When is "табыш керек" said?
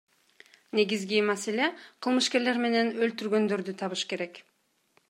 3.85-4.43